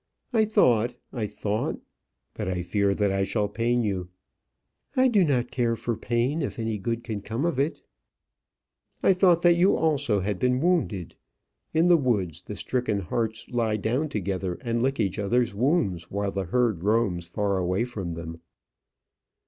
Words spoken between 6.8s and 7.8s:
can come of